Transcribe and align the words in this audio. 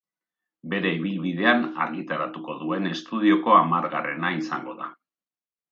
Bere 0.71 0.93
ibilbidean 0.99 1.61
argitaratuko 1.85 2.57
duen 2.65 2.91
estudioko 2.95 3.55
hamargarrena 3.61 4.35
izango 4.43 4.77
da. 4.83 4.95